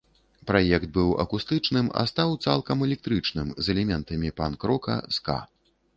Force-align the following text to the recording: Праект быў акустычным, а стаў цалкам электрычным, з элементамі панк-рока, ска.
Праект 0.51 0.87
быў 0.95 1.09
акустычным, 1.23 1.91
а 2.01 2.07
стаў 2.11 2.33
цалкам 2.47 2.77
электрычным, 2.87 3.47
з 3.67 3.75
элементамі 3.75 4.35
панк-рока, 4.41 4.97
ска. 5.21 5.37